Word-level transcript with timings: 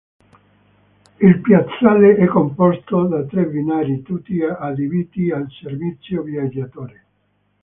Il 1.21 1.41
piazzale 1.41 2.15
è 2.15 2.25
composto 2.25 3.03
da 3.05 3.23
tre 3.23 3.45
binari, 3.45 4.01
tutti 4.01 4.41
adibiti 4.41 5.29
al 5.29 5.45
servizio 5.51 6.23
viaggiatori. 6.23 6.99